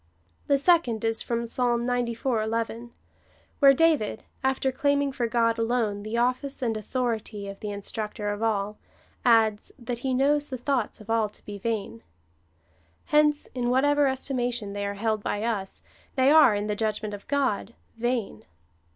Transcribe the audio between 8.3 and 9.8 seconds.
of all, adds,